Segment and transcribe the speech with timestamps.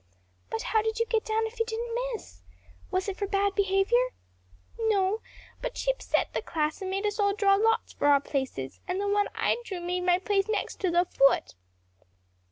[0.49, 2.41] "But how did you get down if you didn't miss?
[2.89, 4.07] was it for bad behavior?"
[4.79, 5.21] "No;
[5.61, 8.99] but she upset the class and made us all draw lots for our places, and
[8.99, 11.53] the one I drew made my place next to the foot."